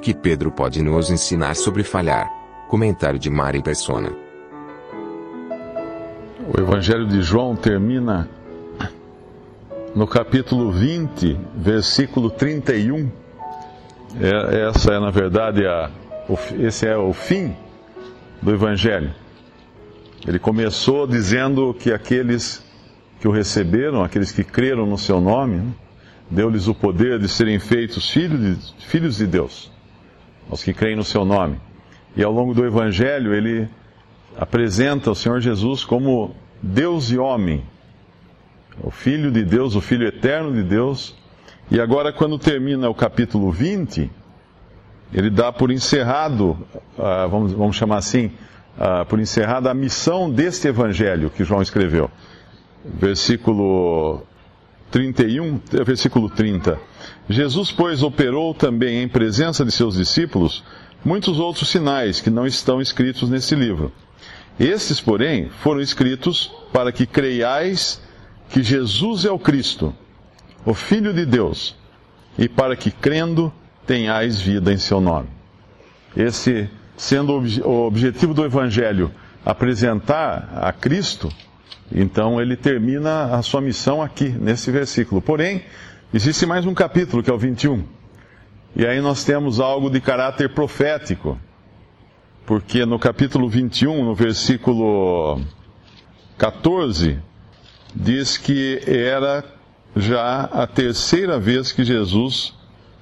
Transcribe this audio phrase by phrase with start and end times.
[0.00, 2.28] Que Pedro pode nos ensinar sobre falhar?
[2.68, 4.10] Comentário de Mari Persona.
[6.52, 8.28] O Evangelho de João termina
[9.94, 13.10] no capítulo 20, versículo 31.
[14.20, 15.90] É, essa é, na verdade, a,
[16.58, 17.54] esse é o fim
[18.40, 19.12] do Evangelho.
[20.26, 22.64] Ele começou dizendo que aqueles
[23.20, 25.72] que o receberam, aqueles que creram no seu nome, né,
[26.30, 28.56] deu-lhes o poder de serem feitos de,
[28.86, 29.70] filhos de Deus,
[30.50, 31.60] aos que creem no seu nome.
[32.16, 33.68] E ao longo do Evangelho, ele
[34.36, 37.64] apresenta o Senhor Jesus como Deus e homem,
[38.82, 41.16] o Filho de Deus, o Filho eterno de Deus.
[41.70, 44.10] E agora, quando termina o capítulo 20,
[45.14, 46.58] ele dá por encerrado,
[46.98, 48.26] uh, vamos, chamar assim,
[48.76, 52.10] uh, por encerrada a missão deste evangelho que João escreveu.
[52.84, 54.22] Versículo
[54.90, 56.78] 31, versículo 30.
[57.28, 60.64] Jesus, pois, operou também em presença de seus discípulos
[61.04, 63.92] muitos outros sinais que não estão escritos nesse livro.
[64.58, 68.02] Estes, porém, foram escritos para que creiais
[68.50, 69.94] que Jesus é o Cristo,
[70.66, 71.76] o Filho de Deus,
[72.38, 73.52] e para que, crendo,
[73.86, 75.28] tenhais vida em seu nome.
[76.16, 79.10] Esse sendo o objetivo do Evangelho
[79.44, 81.32] apresentar a Cristo,
[81.92, 85.20] então ele termina a sua missão aqui, nesse versículo.
[85.20, 85.64] Porém,
[86.14, 87.84] existe mais um capítulo, que é o 21.
[88.76, 91.38] E aí nós temos algo de caráter profético.
[92.46, 95.40] Porque no capítulo 21, no versículo
[96.38, 97.18] 14,
[97.94, 99.44] diz que era
[99.96, 102.54] já a terceira vez que Jesus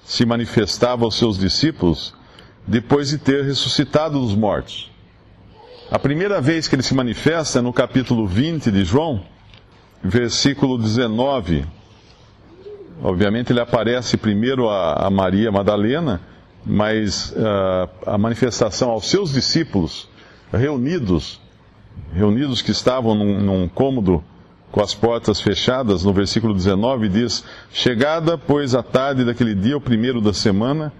[0.04, 2.15] se manifestava aos seus discípulos
[2.66, 4.91] depois de ter ressuscitado dos mortos.
[5.91, 9.22] A primeira vez que ele se manifesta é no capítulo 20 de João,
[10.04, 11.65] versículo 19.
[13.03, 16.21] Obviamente ele aparece primeiro a, Maria Madalena,
[16.62, 20.06] mas uh, a manifestação aos seus discípulos
[20.53, 21.41] reunidos,
[22.12, 24.22] reunidos que estavam num, num cômodo
[24.71, 29.81] com as portas fechadas, no versículo 19 diz: Chegada, pois, a tarde daquele dia, o
[29.81, 30.93] primeiro da semana,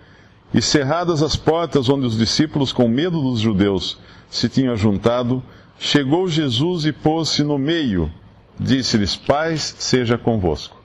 [0.53, 3.99] e cerradas as portas onde os discípulos, com medo dos judeus,
[4.31, 5.43] se tinham juntado,
[5.79, 8.11] chegou Jesus e pôs-se no meio.
[8.59, 10.77] Disse-lhes: Paz seja convosco.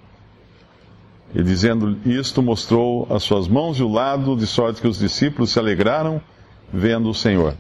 [1.34, 5.52] E dizendo isto, mostrou as suas mãos e o lado, de sorte que os discípulos
[5.52, 6.22] se alegraram
[6.72, 7.56] vendo o Senhor.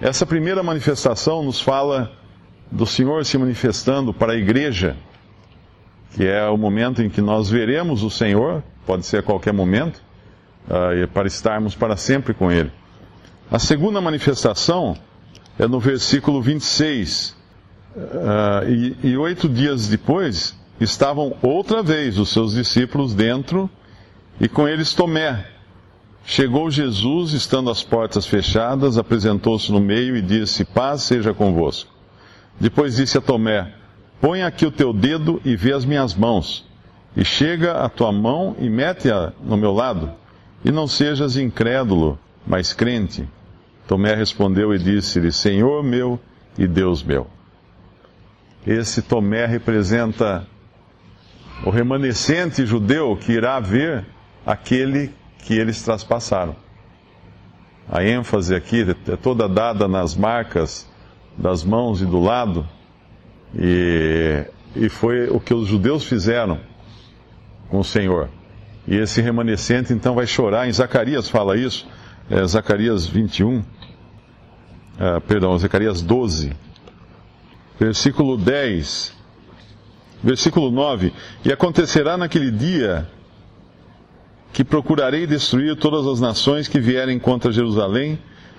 [0.00, 2.12] Essa primeira manifestação nos fala
[2.70, 4.96] do Senhor se manifestando para a igreja,
[6.14, 10.02] que é o momento em que nós veremos o Senhor, pode ser a qualquer momento,
[10.66, 12.70] uh, para estarmos para sempre com Ele.
[13.50, 14.96] A segunda manifestação
[15.58, 17.36] é no versículo 26.
[17.96, 23.70] Uh, e, e oito dias depois, estavam outra vez os seus discípulos dentro
[24.40, 25.46] e com eles Tomé.
[26.26, 31.92] Chegou Jesus, estando as portas fechadas, apresentou-se no meio e disse: Paz seja convosco.
[32.58, 33.72] Depois disse a Tomé:
[34.20, 36.64] Põe aqui o teu dedo e vê as minhas mãos,
[37.14, 40.12] e chega a tua mão e mete-a no meu lado,
[40.64, 43.28] e não sejas incrédulo, mas crente.
[43.86, 46.18] Tomé respondeu e disse-lhe: Senhor meu
[46.56, 47.26] e Deus meu.
[48.66, 50.46] Esse Tomé representa
[51.64, 54.06] o remanescente judeu que irá ver
[54.46, 56.56] aquele que eles traspassaram.
[57.86, 60.88] A ênfase aqui é toda dada nas marcas
[61.36, 62.66] das mãos e do lado,
[63.54, 66.58] e, e foi o que os judeus fizeram
[67.68, 68.30] com o Senhor.
[68.86, 71.86] E esse remanescente então vai chorar, em Zacarias fala isso,
[72.30, 73.62] é, Zacarias 21,
[74.98, 76.52] ah, perdão, Zacarias 12,
[77.80, 79.12] versículo 10,
[80.22, 81.12] versículo 9:
[81.44, 83.08] E acontecerá naquele dia
[84.52, 88.18] que procurarei destruir todas as nações que vierem contra Jerusalém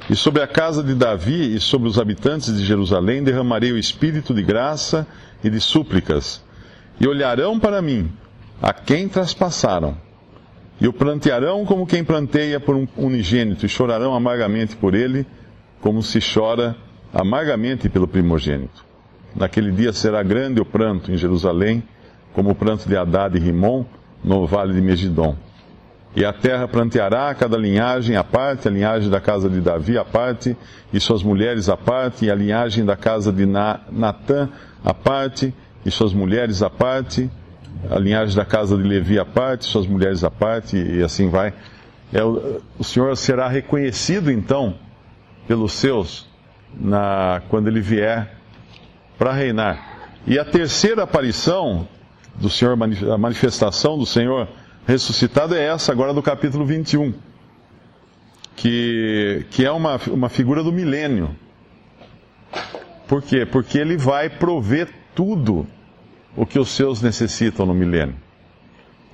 [0.10, 4.34] e sobre a casa de Davi e sobre os habitantes de Jerusalém derramarei o espírito
[4.34, 5.08] de graça
[5.44, 6.44] e de súplicas.
[7.00, 8.12] E olharão para mim,
[8.62, 9.98] a quem traspassaram,
[10.80, 15.26] e o plantearão como quem planteia por um unigênito, e chorarão amargamente por ele,
[15.82, 16.76] como se chora
[17.14, 18.84] amargamente pelo primogênito.
[19.36, 21.84] Naquele dia será grande o pranto em Jerusalém,
[22.34, 23.86] como o pranto de Haddad e Rimon
[24.24, 25.36] no vale de Megidon.
[26.16, 30.06] E a terra planteará cada linhagem à parte, a linhagem da casa de Davi à
[30.06, 30.56] parte,
[30.94, 34.50] e suas mulheres à parte, e a linhagem da casa de Natã
[34.84, 35.54] à parte,
[35.86, 37.30] e suas mulheres à parte,
[37.90, 41.54] a linhagem da casa de Levi à parte, suas mulheres à parte, e assim vai.
[42.14, 44.76] É, o Senhor será reconhecido então
[45.48, 46.28] pelos seus
[46.74, 48.36] na, quando ele vier
[49.18, 50.10] para reinar.
[50.28, 51.88] E a terceira aparição
[52.36, 52.74] do Senhor,
[53.14, 54.48] a manifestação do Senhor
[54.86, 57.14] ressuscitado é essa agora do capítulo 21,
[58.56, 61.36] que, que é uma, uma figura do milênio.
[63.08, 63.46] Por quê?
[63.46, 65.68] Porque ele vai prover tudo
[66.36, 68.16] o que os seus necessitam no milênio.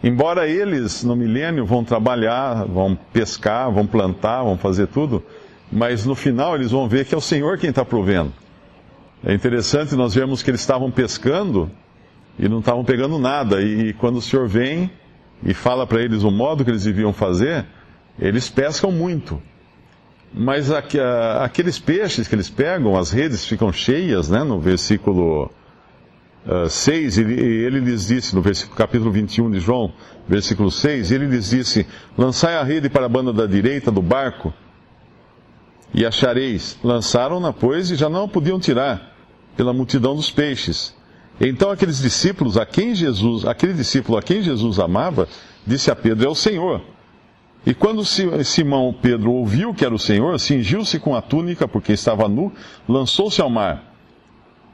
[0.04, 5.24] Embora eles no milênio vão trabalhar, vão pescar, vão plantar, vão fazer tudo,
[5.72, 8.34] mas no final eles vão ver que é o Senhor quem está provendo.
[9.24, 11.70] É interessante nós vemos que eles estavam pescando
[12.40, 14.90] e não estavam pegando nada, e, e quando o Senhor vem
[15.44, 17.66] e fala para eles o modo que eles deviam fazer,
[18.20, 19.40] eles pescam muito.
[20.34, 20.98] Mas aqu,
[21.42, 25.52] aqueles peixes que eles pegam, as redes ficam cheias, né, no versículo
[26.46, 28.44] uh, 6, ele, ele lhes disse, no
[28.76, 29.94] capítulo 21 de João,
[30.28, 31.86] versículo 6, ele lhes disse:
[32.18, 34.54] Lançai a rede para a banda da direita do barco
[35.94, 36.78] e achareis.
[36.84, 39.16] Lançaram-na, pois, e já não podiam tirar,
[39.56, 40.96] pela multidão dos peixes.
[41.40, 45.28] Então aqueles discípulos a quem Jesus, aquele discípulo a quem Jesus amava,
[45.66, 46.82] disse a Pedro: É o Senhor.
[47.66, 52.28] E quando Simão Pedro ouviu que era o Senhor, cingiu-se com a túnica, porque estava
[52.28, 52.52] nu,
[52.90, 53.94] lançou-se ao mar.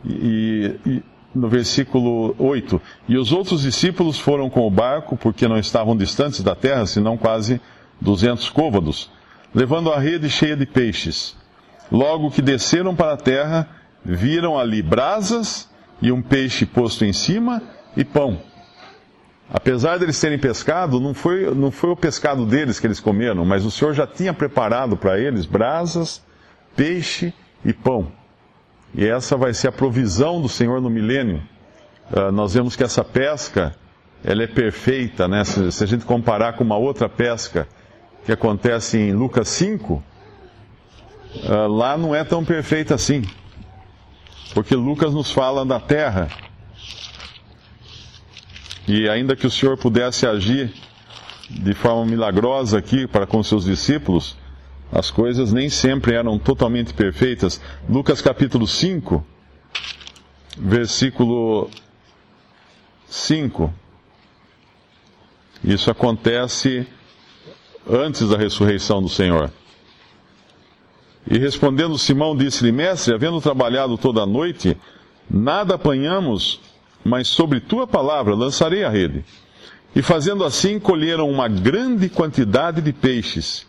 [0.06, 1.04] E, e,
[1.38, 6.42] no versículo 8: E os outros discípulos foram com o barco, porque não estavam distantes
[6.42, 7.62] da terra, senão quase
[8.02, 9.10] duzentos côvados,
[9.54, 11.36] levando a rede cheia de peixes.
[11.92, 13.68] Logo que desceram para a terra,
[14.04, 15.70] viram ali brasas
[16.02, 17.62] e um peixe posto em cima
[17.96, 18.42] e pão.
[19.50, 23.64] Apesar deles terem pescado, não foi, não foi o pescado deles que eles comeram, mas
[23.64, 26.22] o Senhor já tinha preparado para eles brasas,
[26.76, 27.34] peixe
[27.64, 28.12] e pão.
[28.94, 31.42] E essa vai ser a provisão do Senhor no milênio.
[32.12, 33.76] Uh, nós vemos que essa pesca,
[34.24, 35.44] ela é perfeita, né?
[35.44, 37.68] Se, se, a gente comparar com uma outra pesca
[38.26, 40.04] que acontece em Lucas 5, uh,
[41.48, 43.24] ah, lá não é tão perfeita assim.
[44.54, 46.30] Porque Lucas nos fala da terra
[48.88, 50.74] e ainda que o Senhor pudesse agir
[51.50, 54.38] de forma milagrosa aqui para com seus discípulos,
[54.92, 57.62] as coisas nem sempre eram totalmente perfeitas.
[57.90, 59.26] Lucas capítulo 5,
[60.58, 61.70] versículo
[63.08, 63.74] 5.
[65.64, 66.88] Isso acontece
[67.90, 69.52] antes da ressurreição do Senhor.
[71.30, 74.78] E respondendo Simão, disse-lhe: Mestre, havendo trabalhado toda a noite,
[75.30, 76.62] nada apanhamos
[77.08, 79.24] mas sobre tua palavra lançarei a rede.
[79.96, 83.66] E fazendo assim, colheram uma grande quantidade de peixes,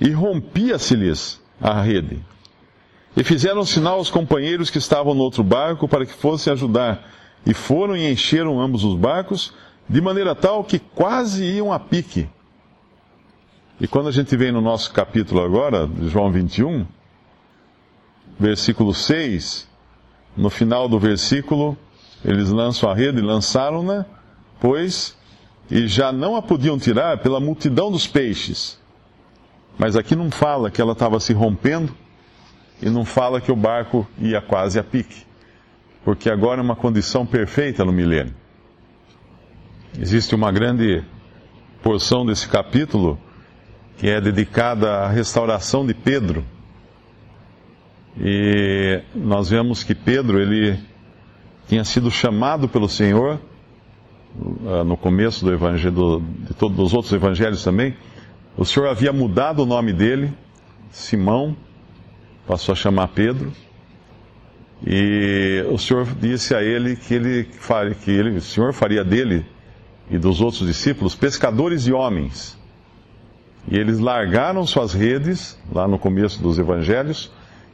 [0.00, 2.24] e rompia-se-lhes a rede.
[3.16, 7.04] E fizeram sinal aos companheiros que estavam no outro barco para que fossem ajudar.
[7.44, 9.52] E foram e encheram ambos os barcos,
[9.88, 12.28] de maneira tal que quase iam a pique.
[13.80, 16.86] E quando a gente vem no nosso capítulo agora, João 21,
[18.38, 19.68] versículo 6,
[20.36, 21.76] no final do versículo,
[22.24, 24.04] eles lançam a rede, lançaram-na,
[24.60, 25.16] pois,
[25.70, 28.78] e já não a podiam tirar pela multidão dos peixes.
[29.78, 31.94] Mas aqui não fala que ela estava se rompendo,
[32.80, 35.24] e não fala que o barco ia quase a pique,
[36.04, 38.34] porque agora é uma condição perfeita no milênio.
[39.98, 41.02] Existe uma grande
[41.82, 43.18] porção desse capítulo
[43.96, 46.44] que é dedicada à restauração de Pedro.
[48.20, 50.78] E nós vemos que Pedro, ele
[51.66, 53.40] tinha sido chamado pelo Senhor,
[54.66, 57.96] ah, no começo do evangelho, de todos os outros evangelhos também,
[58.58, 60.32] o Senhor havia mudado o nome dele,
[60.90, 61.56] Simão,
[62.44, 63.52] passou a chamar Pedro,
[64.84, 67.48] e o Senhor disse a ele que ele,
[68.04, 69.46] que ele, o Senhor faria dele
[70.10, 72.58] e dos outros discípulos pescadores de homens.
[73.70, 77.30] E eles largaram suas redes, lá no começo dos evangelhos,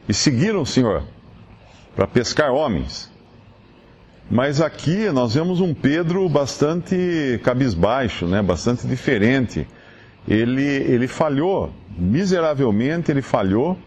[0.07, 1.03] e seguiram o Senhor
[1.95, 3.11] para pescar homens.
[4.29, 8.43] Mas aqui nós vemos um Pedro bastante cabisbaixo, né?
[8.43, 9.67] bastante diferente.
[10.27, 13.77] Ele, ele falhou, miseravelmente ele falhou,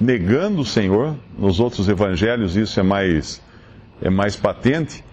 [0.00, 1.16] negando o Senhor.
[1.36, 3.42] Nos outros evangelhos isso é mais,
[4.00, 5.04] é mais patente.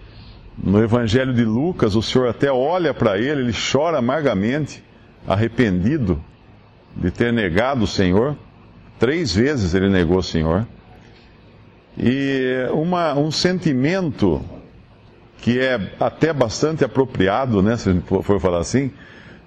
[0.56, 4.82] No evangelho de Lucas, o Senhor até olha para ele, ele chora amargamente,
[5.26, 6.22] arrependido
[6.96, 8.36] de ter negado o Senhor.
[8.98, 10.66] Três vezes ele negou o Senhor.
[11.96, 14.40] E uma, um sentimento
[15.40, 18.90] que é até bastante apropriado, né, se for falar assim,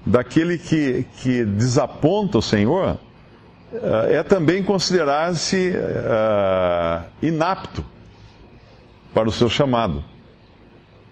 [0.05, 2.97] daquele que, que desaponta o Senhor,
[3.73, 7.85] eh, é também considerar-se uh, inapto
[9.13, 10.03] para o seu chamado.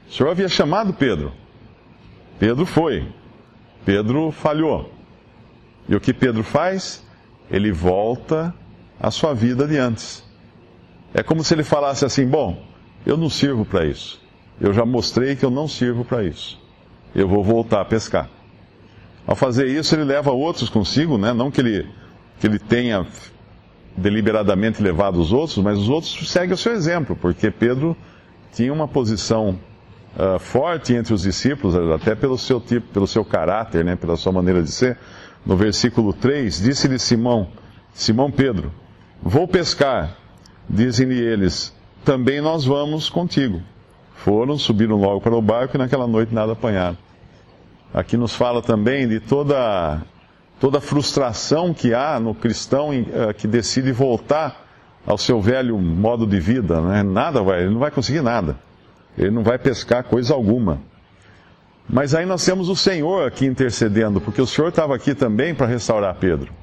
[0.10, 1.32] O Senhor havia chamado Pedro.
[2.38, 3.08] Pedro foi.
[3.86, 4.92] Pedro falhou.
[5.88, 7.06] E o que Pedro faz?
[7.50, 8.54] Ele volta
[9.00, 10.24] à sua vida de antes.
[11.14, 12.64] É como se ele falasse assim: Bom,
[13.06, 14.22] eu não sirvo para isso.
[14.60, 16.60] Eu já mostrei que eu não sirvo para isso.
[17.16, 18.30] Eu vou voltar a pescar.
[19.30, 21.32] Ao fazer isso, ele leva outros consigo, né?
[21.34, 21.88] não que ele,
[22.40, 23.06] que ele tenha
[23.96, 27.96] deliberadamente levado os outros, mas os outros seguem o seu exemplo, porque Pedro
[28.52, 29.60] tinha uma posição
[30.18, 33.96] uh, forte entre os discípulos, até pelo seu tipo, pelo seu caráter, né?
[33.96, 34.98] pela sua maneira de ser.
[35.46, 37.50] No versículo 3, disse-lhe Simão,
[37.94, 38.74] Simão Pedro,
[39.22, 40.18] vou pescar.
[40.68, 41.72] Dizem-lhe eles,
[42.04, 43.62] também nós vamos contigo.
[44.16, 46.98] Foram, subiram logo para o barco e naquela noite nada apanharam.
[47.94, 50.02] Aqui nos fala também de toda,
[50.60, 54.68] toda a frustração que há no cristão eh, que decide voltar
[55.08, 56.80] ao seu velho modo de vida.
[56.82, 57.02] Né?
[57.02, 58.58] Nada vai, ele não vai conseguir nada.
[59.18, 60.82] Ele não vai pescar coisa alguma.
[61.90, 65.66] Mas aí nós temos o Senhor aqui intercedendo, porque o Senhor estava aqui também para
[65.66, 66.54] restaurar Pedro.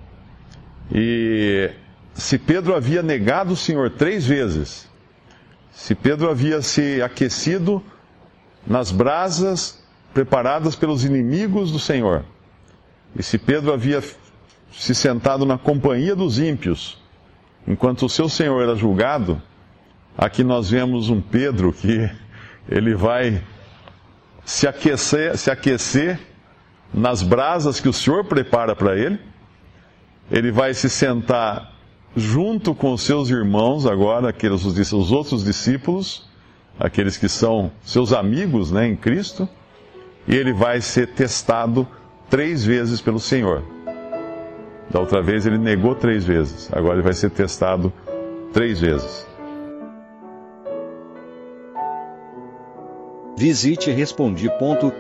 [0.95, 1.69] E
[2.15, 4.89] se Pedro havia negado o Senhor três vezes,
[5.73, 7.83] se Pedro havia se aquecido
[8.65, 9.85] nas brasas
[10.17, 12.25] preparadas pelos inimigos do Senhor,
[13.15, 14.03] e se Pedro havia
[14.73, 16.97] se sentado na companhia dos ímpios,
[17.69, 19.43] enquanto o seu Senhor era julgado,
[20.17, 22.11] aqui nós vemos um Pedro que
[22.67, 23.43] ele vai
[24.43, 26.19] se aquecer, se aquecer
[26.95, 29.21] nas brasas que o Senhor prepara para ele,
[30.31, 31.75] ele vai se sentar
[32.17, 36.27] junto com os seus irmãos, agora, aqueles, os outros discípulos,
[36.81, 39.47] aqueles que são seus amigos né, em Cristo,
[40.27, 41.87] e ele vai ser testado
[42.29, 43.63] três vezes pelo Senhor.
[44.91, 47.93] Da outra vez ele negou três vezes, agora ele vai ser testado
[48.53, 49.27] três vezes.
[53.37, 54.97] Visite respondi.com.br.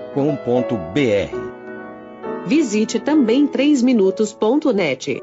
[2.47, 5.23] Visite também 3minutos.net.